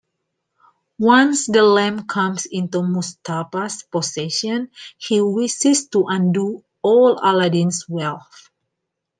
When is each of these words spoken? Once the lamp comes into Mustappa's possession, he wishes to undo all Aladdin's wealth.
Once 0.97 1.45
the 1.45 1.61
lamp 1.61 2.07
comes 2.07 2.47
into 2.47 2.79
Mustappa's 2.79 3.83
possession, 3.83 4.71
he 4.97 5.21
wishes 5.21 5.89
to 5.89 6.05
undo 6.07 6.63
all 6.81 7.19
Aladdin's 7.21 7.85
wealth. 7.87 8.49